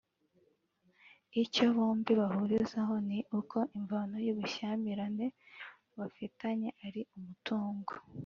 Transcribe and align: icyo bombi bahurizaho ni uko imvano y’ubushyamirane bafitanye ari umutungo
icyo 1.43 1.65
bombi 1.75 2.11
bahurizaho 2.21 2.95
ni 3.07 3.19
uko 3.39 3.57
imvano 3.77 4.15
y’ubushyamirane 4.25 5.25
bafitanye 5.97 6.69
ari 6.85 7.01
umutungo 7.17 7.91